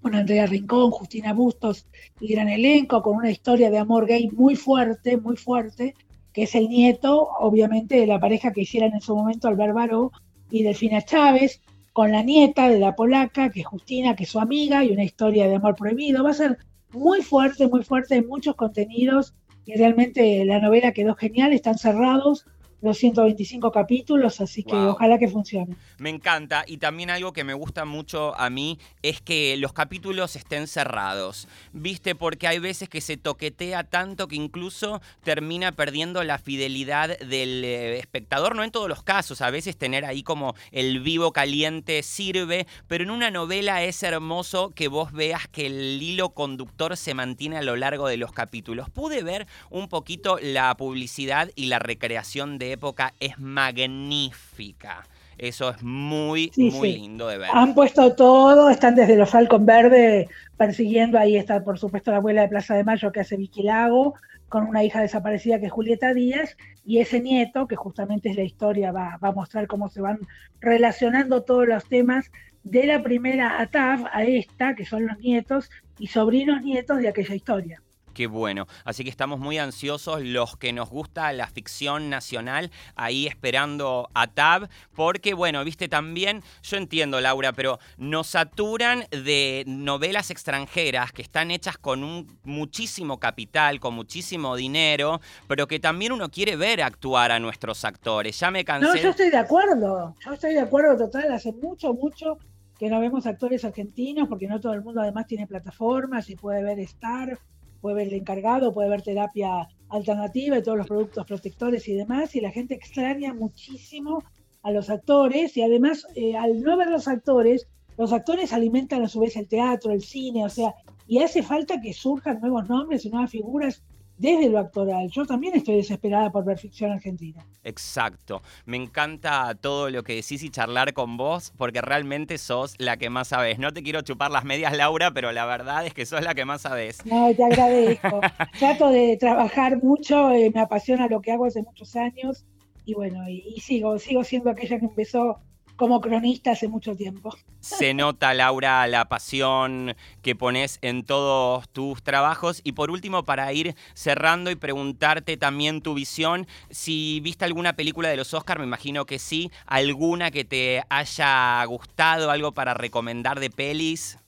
con 0.00 0.14
Andrea 0.14 0.46
Rincón, 0.46 0.90
Justina 0.90 1.32
Bustos 1.32 1.86
y 2.20 2.32
gran 2.32 2.48
elenco, 2.48 3.02
con 3.02 3.16
una 3.16 3.30
historia 3.30 3.70
de 3.70 3.78
amor 3.78 4.06
gay 4.06 4.30
muy 4.30 4.56
fuerte, 4.56 5.16
muy 5.16 5.36
fuerte, 5.36 5.94
que 6.32 6.44
es 6.44 6.54
el 6.54 6.68
nieto, 6.68 7.28
obviamente, 7.38 7.96
de 7.96 8.06
la 8.06 8.18
pareja 8.18 8.52
que 8.52 8.62
hicieran 8.62 8.94
en 8.94 9.00
su 9.00 9.14
momento 9.14 9.48
Albert 9.48 9.74
Baró 9.74 10.12
y 10.50 10.62
Delfina 10.62 11.02
Chávez, 11.02 11.60
con 11.92 12.10
la 12.10 12.22
nieta 12.22 12.68
de 12.68 12.78
la 12.78 12.96
polaca, 12.96 13.50
que 13.50 13.60
es 13.60 13.66
Justina, 13.66 14.16
que 14.16 14.24
es 14.24 14.30
su 14.30 14.40
amiga, 14.40 14.84
y 14.84 14.92
una 14.92 15.04
historia 15.04 15.46
de 15.46 15.56
amor 15.56 15.76
prohibido. 15.76 16.24
Va 16.24 16.30
a 16.30 16.34
ser 16.34 16.58
muy 16.92 17.22
fuerte, 17.22 17.68
muy 17.68 17.84
fuerte, 17.84 18.22
muchos 18.22 18.56
contenidos, 18.56 19.34
y 19.66 19.74
realmente 19.74 20.44
la 20.44 20.58
novela 20.58 20.92
quedó 20.92 21.14
genial, 21.14 21.52
están 21.52 21.78
cerrados 21.78 22.46
los 22.82 22.98
125 22.98 23.70
capítulos, 23.70 24.40
así 24.40 24.64
que 24.64 24.74
ojalá 24.74 25.18
que 25.18 25.28
funcione. 25.28 25.76
Me 25.98 26.10
encanta 26.10 26.64
y 26.66 26.78
también 26.78 27.10
algo 27.10 27.32
que 27.32 27.44
me 27.44 27.54
gusta 27.54 27.84
mucho 27.84 28.38
a 28.38 28.50
mí 28.50 28.78
es 29.02 29.20
que 29.20 29.56
los 29.56 29.72
capítulos 29.72 30.34
estén 30.34 30.66
cerrados, 30.66 31.48
¿viste? 31.72 32.16
Porque 32.16 32.48
hay 32.48 32.58
veces 32.58 32.88
que 32.88 33.00
se 33.00 33.16
toquetea 33.16 33.84
tanto 33.84 34.26
que 34.26 34.34
incluso 34.34 35.00
termina 35.22 35.72
perdiendo 35.72 36.24
la 36.24 36.38
fidelidad 36.38 37.18
del 37.20 37.64
eh, 37.64 37.98
espectador, 37.98 38.56
no 38.56 38.64
en 38.64 38.72
todos 38.72 38.88
los 38.88 39.04
casos, 39.04 39.42
a 39.42 39.50
veces 39.50 39.76
tener 39.76 40.04
ahí 40.04 40.24
como 40.24 40.54
el 40.72 41.00
vivo 41.00 41.32
caliente 41.32 42.02
sirve, 42.02 42.66
pero 42.88 43.04
en 43.04 43.10
una 43.10 43.30
novela 43.30 43.84
es 43.84 44.02
hermoso 44.02 44.70
que 44.70 44.88
vos 44.88 45.12
veas 45.12 45.46
que 45.46 45.66
el 45.66 46.02
hilo 46.02 46.30
conductor 46.30 46.96
se 46.96 47.14
mantiene 47.14 47.58
a 47.58 47.62
lo 47.62 47.76
largo 47.76 48.08
de 48.08 48.16
los 48.16 48.32
capítulos. 48.32 48.90
Pude 48.90 49.22
ver 49.22 49.46
un 49.70 49.88
poquito 49.88 50.38
la 50.42 50.76
publicidad 50.76 51.50
y 51.54 51.66
la 51.66 51.78
recreación 51.78 52.58
de 52.58 52.71
época 52.72 53.14
es 53.20 53.38
magnífica. 53.38 55.06
Eso 55.38 55.70
es 55.70 55.82
muy, 55.82 56.52
muy 56.56 56.92
lindo 56.92 57.26
de 57.26 57.38
ver. 57.38 57.50
Han 57.52 57.74
puesto 57.74 58.14
todo, 58.14 58.70
están 58.70 58.94
desde 58.94 59.16
los 59.16 59.30
Falcon 59.30 59.66
Verde 59.66 60.28
persiguiendo, 60.56 61.18
ahí 61.18 61.36
está 61.36 61.64
por 61.64 61.78
supuesto 61.78 62.10
la 62.10 62.18
abuela 62.18 62.42
de 62.42 62.48
Plaza 62.48 62.74
de 62.74 62.84
Mayo 62.84 63.10
que 63.10 63.20
hace 63.20 63.36
Vicky 63.36 63.62
Lago, 63.62 64.14
con 64.48 64.66
una 64.66 64.84
hija 64.84 65.00
desaparecida 65.00 65.58
que 65.58 65.66
es 65.66 65.72
Julieta 65.72 66.12
Díaz, 66.12 66.56
y 66.84 66.98
ese 66.98 67.20
nieto, 67.20 67.66
que 67.66 67.74
justamente 67.74 68.28
es 68.28 68.36
la 68.36 68.42
historia, 68.42 68.92
va, 68.92 69.18
va 69.22 69.28
a 69.28 69.32
mostrar 69.32 69.66
cómo 69.66 69.88
se 69.88 70.02
van 70.02 70.20
relacionando 70.60 71.42
todos 71.42 71.66
los 71.66 71.84
temas 71.86 72.30
de 72.62 72.86
la 72.86 73.02
primera 73.02 73.60
ATAF 73.60 74.02
a 74.12 74.24
esta, 74.24 74.74
que 74.74 74.84
son 74.84 75.06
los 75.06 75.18
nietos 75.18 75.70
y 75.98 76.08
sobrinos 76.08 76.62
nietos 76.62 76.98
de 76.98 77.08
aquella 77.08 77.34
historia. 77.34 77.82
Qué 78.12 78.26
bueno. 78.26 78.66
Así 78.84 79.04
que 79.04 79.10
estamos 79.10 79.38
muy 79.38 79.58
ansiosos 79.58 80.22
los 80.22 80.56
que 80.56 80.72
nos 80.72 80.90
gusta 80.90 81.32
la 81.32 81.46
ficción 81.46 82.10
nacional, 82.10 82.70
ahí 82.94 83.26
esperando 83.26 84.10
a 84.14 84.26
Tab, 84.26 84.68
porque 84.94 85.34
bueno, 85.34 85.64
viste 85.64 85.88
también, 85.88 86.42
yo 86.62 86.76
entiendo 86.76 87.20
Laura, 87.20 87.52
pero 87.52 87.78
nos 87.96 88.28
saturan 88.28 89.04
de 89.10 89.64
novelas 89.66 90.30
extranjeras 90.30 91.12
que 91.12 91.22
están 91.22 91.50
hechas 91.50 91.78
con 91.78 92.04
un 92.04 92.38
muchísimo 92.44 93.18
capital, 93.18 93.80
con 93.80 93.94
muchísimo 93.94 94.56
dinero, 94.56 95.20
pero 95.48 95.66
que 95.66 95.80
también 95.80 96.12
uno 96.12 96.30
quiere 96.30 96.56
ver 96.56 96.82
actuar 96.82 97.32
a 97.32 97.40
nuestros 97.40 97.84
actores. 97.84 98.38
Ya 98.38 98.50
me 98.50 98.64
cansé. 98.64 98.86
No, 98.86 98.96
yo 98.96 99.10
estoy 99.10 99.30
de 99.30 99.38
acuerdo, 99.38 100.14
yo 100.24 100.32
estoy 100.32 100.54
de 100.54 100.60
acuerdo 100.60 100.96
total, 100.96 101.32
hace 101.32 101.52
mucho, 101.52 101.94
mucho 101.94 102.38
que 102.78 102.90
no 102.90 103.00
vemos 103.00 103.26
actores 103.26 103.64
argentinos, 103.64 104.28
porque 104.28 104.48
no 104.48 104.60
todo 104.60 104.72
el 104.72 104.82
mundo 104.82 105.00
además 105.00 105.26
tiene 105.26 105.46
plataformas 105.46 106.28
y 106.30 106.36
puede 106.36 106.64
ver 106.64 106.80
Star 106.80 107.38
puede 107.82 107.96
ver 107.96 108.08
el 108.08 108.14
encargado, 108.14 108.72
puede 108.72 108.88
ver 108.88 109.02
terapia 109.02 109.68
alternativa 109.90 110.56
y 110.56 110.62
todos 110.62 110.78
los 110.78 110.86
productos 110.86 111.26
protectores 111.26 111.86
y 111.88 111.94
demás, 111.94 112.34
y 112.34 112.40
la 112.40 112.50
gente 112.50 112.74
extraña 112.74 113.34
muchísimo 113.34 114.22
a 114.62 114.70
los 114.70 114.88
actores 114.88 115.56
y 115.56 115.62
además 115.62 116.06
eh, 116.14 116.36
al 116.36 116.62
no 116.62 116.78
ver 116.78 116.88
los 116.88 117.08
actores, 117.08 117.68
los 117.98 118.12
actores 118.12 118.52
alimentan 118.52 119.02
a 119.02 119.08
su 119.08 119.20
vez 119.20 119.36
el 119.36 119.48
teatro, 119.48 119.92
el 119.92 120.00
cine, 120.00 120.46
o 120.46 120.48
sea, 120.48 120.74
y 121.06 121.18
hace 121.18 121.42
falta 121.42 121.80
que 121.80 121.92
surjan 121.92 122.40
nuevos 122.40 122.68
nombres 122.68 123.04
y 123.04 123.10
nuevas 123.10 123.30
figuras 123.30 123.82
desde 124.18 124.48
lo 124.48 124.58
actoral. 124.58 125.08
Yo 125.10 125.26
también 125.26 125.54
estoy 125.54 125.76
desesperada 125.76 126.30
por 126.30 126.44
ver 126.44 126.58
ficción 126.58 126.92
argentina. 126.92 127.44
Exacto. 127.64 128.42
Me 128.66 128.76
encanta 128.76 129.54
todo 129.54 129.90
lo 129.90 130.02
que 130.02 130.14
decís 130.14 130.42
y 130.42 130.50
charlar 130.50 130.92
con 130.92 131.16
vos 131.16 131.52
porque 131.56 131.80
realmente 131.80 132.38
sos 132.38 132.74
la 132.78 132.96
que 132.96 133.10
más 133.10 133.28
sabes. 133.28 133.58
No 133.58 133.72
te 133.72 133.82
quiero 133.82 134.02
chupar 134.02 134.30
las 134.30 134.44
medias, 134.44 134.76
Laura, 134.76 135.10
pero 135.12 135.32
la 135.32 135.44
verdad 135.46 135.86
es 135.86 135.94
que 135.94 136.06
sos 136.06 136.22
la 136.22 136.34
que 136.34 136.44
más 136.44 136.62
sabes. 136.62 137.04
No, 137.06 137.34
te 137.34 137.44
agradezco. 137.44 138.20
Trato 138.58 138.90
de 138.90 139.16
trabajar 139.16 139.82
mucho, 139.82 140.30
eh, 140.32 140.50
me 140.54 140.60
apasiona 140.60 141.06
lo 141.08 141.20
que 141.20 141.32
hago 141.32 141.46
hace 141.46 141.62
muchos 141.62 141.96
años 141.96 142.44
y 142.84 142.94
bueno, 142.94 143.28
y 143.28 143.60
sigo, 143.60 143.98
sigo 143.98 144.24
siendo 144.24 144.50
aquella 144.50 144.78
que 144.78 144.86
empezó 144.86 145.40
como 145.76 146.00
cronista 146.00 146.52
hace 146.52 146.68
mucho 146.68 146.94
tiempo. 146.94 147.34
Se 147.60 147.94
nota, 147.94 148.34
Laura, 148.34 148.86
la 148.86 149.08
pasión 149.08 149.94
que 150.20 150.34
pones 150.34 150.78
en 150.82 151.04
todos 151.04 151.68
tus 151.68 152.02
trabajos. 152.02 152.60
Y 152.64 152.72
por 152.72 152.90
último, 152.90 153.24
para 153.24 153.52
ir 153.52 153.76
cerrando 153.94 154.50
y 154.50 154.56
preguntarte 154.56 155.36
también 155.36 155.80
tu 155.80 155.94
visión, 155.94 156.46
si 156.70 157.20
viste 157.20 157.44
alguna 157.44 157.74
película 157.74 158.08
de 158.08 158.16
los 158.16 158.34
Oscars, 158.34 158.58
me 158.58 158.66
imagino 158.66 159.06
que 159.06 159.18
sí, 159.18 159.50
alguna 159.66 160.30
que 160.30 160.44
te 160.44 160.82
haya 160.88 161.64
gustado, 161.64 162.30
algo 162.30 162.52
para 162.52 162.74
recomendar 162.74 163.40
de 163.40 163.50
pelis. 163.50 164.18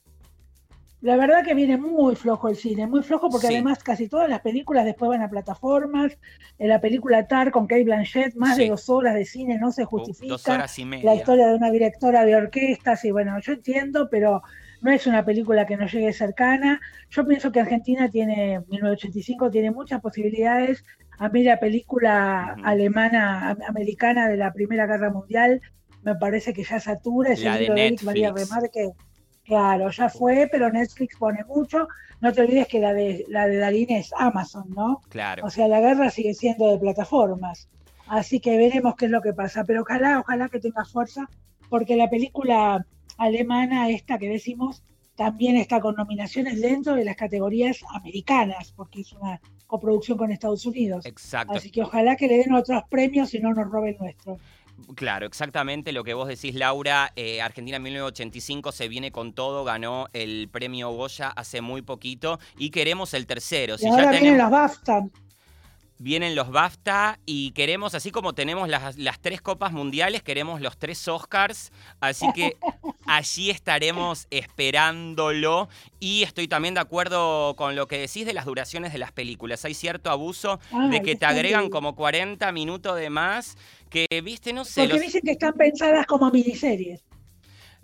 La 1.05 1.17
verdad 1.17 1.43
que 1.45 1.53
viene 1.53 1.77
muy 1.77 2.15
flojo 2.15 2.49
el 2.49 2.55
cine, 2.55 2.87
muy 2.87 3.03
flojo 3.03 3.29
porque 3.29 3.45
además 3.45 3.83
casi 3.83 4.07
todas 4.07 4.27
las 4.27 4.41
películas 4.41 4.85
después 4.85 5.07
van 5.07 5.21
a 5.21 5.29
plataformas. 5.29 6.17
En 6.57 6.67
la 6.67 6.81
película 6.81 7.27
Tar 7.27 7.51
con 7.51 7.67
Kate 7.67 7.83
Blanchett, 7.83 8.33
más 8.33 8.57
de 8.57 8.69
dos 8.69 8.89
horas 8.89 9.13
de 9.13 9.23
cine 9.23 9.59
no 9.59 9.71
se 9.71 9.85
justifica. 9.85 10.31
Dos 10.31 10.47
horas 10.47 10.79
y 10.79 10.85
media. 10.85 11.05
La 11.05 11.15
historia 11.15 11.47
de 11.47 11.53
una 11.57 11.69
directora 11.69 12.25
de 12.25 12.35
orquestas 12.35 13.05
y 13.05 13.11
bueno, 13.11 13.39
yo 13.39 13.53
entiendo, 13.53 14.09
pero 14.09 14.41
no 14.81 14.91
es 14.91 15.05
una 15.05 15.23
película 15.23 15.67
que 15.67 15.77
nos 15.77 15.93
llegue 15.93 16.11
cercana. 16.11 16.81
Yo 17.11 17.23
pienso 17.23 17.51
que 17.51 17.59
Argentina 17.59 18.09
tiene, 18.09 18.61
1985, 18.67 19.51
tiene 19.51 19.69
muchas 19.69 20.01
posibilidades. 20.01 20.83
A 21.19 21.29
mí 21.29 21.43
la 21.43 21.59
película 21.59 22.55
alemana, 22.63 23.55
americana 23.69 24.27
de 24.27 24.37
la 24.37 24.51
Primera 24.51 24.87
Guerra 24.87 25.11
Mundial, 25.11 25.61
me 26.01 26.15
parece 26.15 26.51
que 26.51 26.63
ya 26.63 26.79
satura. 26.79 27.33
Es 27.33 27.43
el 27.43 27.59
libro 27.59 27.75
de 27.75 27.85
Eric 27.85 28.01
María 28.01 28.33
Remarque 28.33 28.93
Claro, 29.45 29.91
ya 29.91 30.09
fue, 30.09 30.49
pero 30.51 30.71
Netflix 30.71 31.17
pone 31.17 31.43
mucho. 31.45 31.87
No 32.19 32.33
te 32.33 32.41
olvides 32.41 32.67
que 32.67 32.79
la 32.79 32.93
de 32.93 33.25
la 33.29 33.47
de 33.47 33.57
Darín 33.57 33.91
es 33.91 34.11
Amazon, 34.17 34.65
¿no? 34.69 35.01
Claro. 35.09 35.45
O 35.45 35.49
sea, 35.49 35.67
la 35.67 35.79
guerra 35.79 36.09
sigue 36.09 36.33
siendo 36.33 36.71
de 36.71 36.79
plataformas. 36.79 37.69
Así 38.07 38.39
que 38.39 38.57
veremos 38.57 38.95
qué 38.95 39.05
es 39.05 39.11
lo 39.11 39.21
que 39.21 39.33
pasa. 39.33 39.63
Pero 39.63 39.83
ojalá, 39.83 40.19
ojalá 40.19 40.49
que 40.49 40.59
tenga 40.59 40.83
fuerza, 40.85 41.29
porque 41.69 41.95
la 41.95 42.09
película 42.09 42.85
alemana 43.17 43.89
esta 43.89 44.17
que 44.17 44.29
decimos 44.29 44.83
también 45.15 45.55
está 45.55 45.79
con 45.79 45.95
nominaciones 45.95 46.61
dentro 46.61 46.95
de 46.95 47.05
las 47.05 47.15
categorías 47.15 47.79
americanas, 47.93 48.73
porque 48.75 49.01
es 49.01 49.13
una 49.13 49.39
coproducción 49.67 50.17
con 50.17 50.31
Estados 50.31 50.65
Unidos. 50.65 51.05
Exacto. 51.05 51.53
Así 51.53 51.71
que 51.71 51.83
ojalá 51.83 52.15
que 52.15 52.27
le 52.27 52.37
den 52.37 52.53
otros 52.53 52.83
premios 52.89 53.33
y 53.33 53.39
no 53.39 53.53
nos 53.53 53.69
roben 53.69 53.95
nuestro. 53.99 54.37
Claro, 54.95 55.25
exactamente 55.25 55.91
lo 55.91 56.03
que 56.03 56.13
vos 56.13 56.27
decís, 56.27 56.55
Laura. 56.55 57.11
Eh, 57.15 57.41
Argentina 57.41 57.77
en 57.77 57.83
1985 57.83 58.71
se 58.71 58.87
viene 58.87 59.11
con 59.11 59.33
todo, 59.33 59.63
ganó 59.63 60.07
el 60.13 60.49
premio 60.51 60.89
Goya 60.89 61.29
hace 61.29 61.61
muy 61.61 61.81
poquito 61.81 62.39
y 62.57 62.69
queremos 62.69 63.13
el 63.13 63.25
tercero. 63.25 63.77
Si 63.77 63.87
ahora 63.87 64.05
ya 64.05 64.11
vienen 64.11 64.37
los 64.37 64.51
BAFTA. 64.51 65.03
Vienen 65.97 66.35
los 66.35 66.51
BAFTA 66.51 67.19
y 67.25 67.51
queremos, 67.51 67.95
así 67.95 68.11
como 68.11 68.33
tenemos 68.33 68.67
las, 68.67 68.97
las 68.97 69.17
tres 69.19 69.41
copas 69.41 69.71
mundiales, 69.71 70.23
queremos 70.23 70.59
los 70.59 70.77
tres 70.77 71.07
Oscars. 71.07 71.71
Así 72.01 72.27
que 72.33 72.57
allí 73.05 73.49
estaremos 73.49 74.27
esperándolo. 74.29 75.69
Y 76.01 76.23
estoy 76.23 76.49
también 76.49 76.73
de 76.73 76.81
acuerdo 76.81 77.55
con 77.55 77.77
lo 77.77 77.87
que 77.87 77.97
decís 77.97 78.25
de 78.25 78.33
las 78.33 78.43
duraciones 78.43 78.91
de 78.91 78.99
las 78.99 79.13
películas. 79.13 79.63
Hay 79.63 79.73
cierto 79.73 80.09
abuso 80.09 80.59
ah, 80.73 80.89
de 80.89 81.01
que 81.01 81.15
te 81.15 81.25
agregan 81.25 81.69
como 81.69 81.95
40 81.95 82.51
minutos 82.51 82.97
de 82.97 83.09
más 83.09 83.57
que, 83.89 84.07
viste, 84.21 84.53
no 84.53 84.65
sé. 84.65 84.87
Porque 84.87 84.99
dicen 84.99 85.21
que 85.23 85.31
están 85.31 85.53
pensadas 85.53 86.05
como 86.05 86.29
miniseries. 86.31 87.03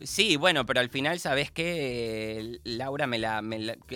Sí, 0.03 0.35
bueno, 0.35 0.65
pero 0.65 0.79
al 0.79 0.89
final, 0.89 1.19
¿sabes 1.19 1.51
qué? 1.51 2.59
Laura, 2.63 3.05
me 3.05 3.19
la, 3.19 3.43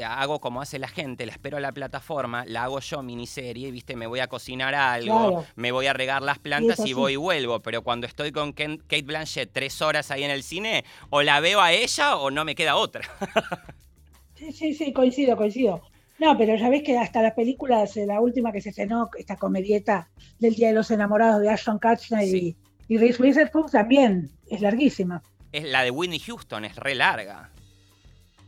hago 0.09 0.39
como 0.39 0.61
hace 0.61 0.77
la 0.77 0.87
gente, 0.87 1.25
la 1.25 1.31
espero 1.31 1.57
a 1.57 1.59
la 1.59 1.71
plataforma, 1.71 2.45
la 2.45 2.63
hago 2.63 2.79
yo 2.79 3.01
miniserie, 3.01 3.71
¿viste? 3.71 3.95
Me 3.95 4.05
voy 4.05 4.19
a 4.19 4.27
cocinar 4.27 4.75
algo, 4.75 5.45
me 5.55 5.71
voy 5.71 5.87
a 5.87 5.93
regar 5.93 6.21
las 6.21 6.37
plantas 6.37 6.85
y, 6.85 6.93
voy 6.93 7.13
y 7.13 7.15
vuelvo. 7.15 7.61
Pero 7.61 7.81
cuando 7.81 8.05
estoy 8.05 8.31
con 8.31 8.53
Kate 8.53 9.01
Blanchett 9.01 9.51
tres 9.51 9.81
horas 9.81 10.11
ahí 10.11 10.23
en 10.23 10.31
el 10.31 10.43
cine, 10.43 10.85
o 11.09 11.23
la 11.23 11.39
veo 11.39 11.59
a 11.59 11.73
ella 11.73 12.17
o 12.17 12.29
no 12.29 12.45
me 12.45 12.53
queda 12.53 12.75
otra. 12.75 13.01
sí, 14.35 14.51
sí, 14.51 14.73
sí, 14.75 14.93
coincido, 14.93 15.35
coincido. 15.35 15.81
No, 16.19 16.37
pero 16.37 16.55
ya 16.55 16.69
ves 16.69 16.83
que 16.83 16.97
hasta 16.97 17.21
las 17.21 17.33
películas, 17.33 17.95
la 17.97 18.21
última 18.21 18.51
que 18.51 18.61
se 18.61 18.71
cenó, 18.71 19.09
esta 19.17 19.35
comedieta 19.35 20.09
del 20.39 20.55
Día 20.55 20.69
de 20.69 20.73
los 20.73 20.89
Enamorados 20.89 21.41
de 21.41 21.49
Ashton 21.49 21.79
Kutcher 21.79 22.23
y, 22.23 22.55
y 22.87 22.97
Reese 22.97 23.21
Witherspoon 23.21 23.69
también 23.69 24.31
es 24.47 24.61
larguísima. 24.61 25.21
Es 25.51 25.65
la 25.65 25.83
de 25.83 25.91
Whitney 25.91 26.19
Houston, 26.19 26.65
es 26.65 26.75
re 26.77 26.95
larga. 26.95 27.51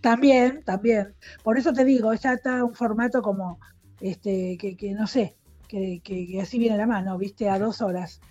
También, 0.01 0.63
también. 0.63 1.15
Por 1.43 1.57
eso 1.57 1.73
te 1.73 1.83
digo, 1.83 2.13
ya 2.13 2.33
está 2.33 2.63
un 2.63 2.75
formato 2.75 3.21
como, 3.21 3.59
este, 3.99 4.57
que, 4.57 4.77
que 4.77 4.91
no 4.91 5.07
sé, 5.07 5.35
que, 5.67 6.01
que, 6.03 6.39
así 6.41 6.59
viene 6.59 6.77
la 6.77 6.87
mano, 6.87 7.17
viste, 7.17 7.49
a 7.49 7.59
dos 7.59 7.81
horas. 7.81 8.21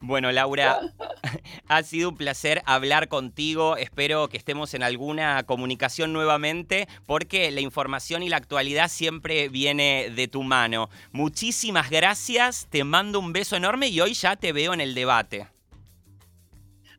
Bueno, 0.00 0.30
Laura, 0.30 0.80
ha 1.68 1.82
sido 1.82 2.10
un 2.10 2.16
placer 2.16 2.62
hablar 2.66 3.08
contigo. 3.08 3.76
Espero 3.76 4.28
que 4.28 4.36
estemos 4.36 4.74
en 4.74 4.82
alguna 4.82 5.42
comunicación 5.44 6.12
nuevamente, 6.12 6.86
porque 7.06 7.50
la 7.50 7.60
información 7.60 8.22
y 8.22 8.28
la 8.28 8.36
actualidad 8.36 8.88
siempre 8.88 9.48
viene 9.48 10.10
de 10.14 10.28
tu 10.28 10.42
mano. 10.42 10.90
Muchísimas 11.12 11.90
gracias, 11.90 12.66
te 12.70 12.84
mando 12.84 13.18
un 13.18 13.32
beso 13.32 13.56
enorme 13.56 13.88
y 13.88 14.00
hoy 14.00 14.12
ya 14.12 14.36
te 14.36 14.52
veo 14.52 14.74
en 14.74 14.80
el 14.80 14.94
debate. 14.94 15.48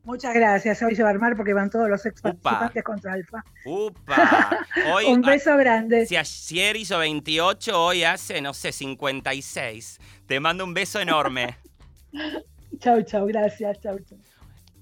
Muchas 0.03 0.33
gracias. 0.33 0.81
Hoy 0.81 0.95
se 0.95 1.03
va 1.03 1.09
a 1.09 1.11
armar 1.11 1.35
porque 1.35 1.53
van 1.53 1.69
todos 1.69 1.89
los 1.89 2.05
ex 2.05 2.21
participantes 2.21 2.81
contra 2.81 3.11
Alfa. 3.11 3.43
¡Upa! 3.65 4.65
un 5.05 5.21
beso 5.21 5.57
grande. 5.57 6.05
Si 6.05 6.15
ayer 6.15 6.77
hizo 6.77 6.97
28, 6.97 7.83
hoy 7.83 8.05
hace, 8.05 8.41
no 8.41 8.53
sé, 8.53 8.71
56. 8.71 9.99
Te 10.25 10.39
mando 10.39 10.63
un 10.63 10.73
beso 10.73 11.01
enorme. 11.01 11.57
chau, 12.79 13.01
chau, 13.01 13.25
gracias, 13.25 13.79
chau, 13.81 13.97
chau. 13.99 14.17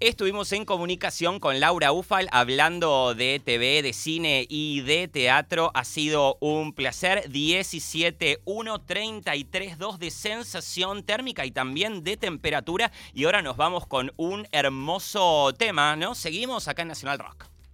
Estuvimos 0.01 0.51
en 0.51 0.65
comunicación 0.65 1.39
con 1.39 1.61
Laura 1.61 1.93
Ufal 1.93 2.27
hablando 2.33 3.15
de 3.15 3.41
TV, 3.43 3.81
de 3.81 3.93
cine 3.93 4.45
y 4.49 4.81
de 4.81 5.07
teatro. 5.07 5.71
Ha 5.73 5.85
sido 5.85 6.37
un 6.41 6.73
placer. 6.73 7.29
17, 7.29 8.41
1, 8.43 8.81
33, 8.81 9.77
2 9.77 9.99
de 9.99 10.11
sensación 10.11 11.03
térmica 11.03 11.45
y 11.45 11.51
también 11.51 12.03
de 12.03 12.17
temperatura. 12.17 12.91
Y 13.13 13.23
ahora 13.23 13.41
nos 13.41 13.55
vamos 13.55 13.87
con 13.87 14.11
un 14.17 14.45
hermoso 14.51 15.53
tema, 15.57 15.95
¿no? 15.95 16.13
Seguimos 16.13 16.67
acá 16.67 16.81
en 16.81 16.89
Nacional 16.89 17.19
Rock. 17.19 17.54